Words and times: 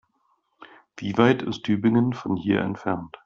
Wie 0.97 1.15
weit 1.19 1.43
ist 1.43 1.61
Tübingen 1.63 2.13
von 2.13 2.35
hier 2.35 2.61
entfernt? 2.61 3.19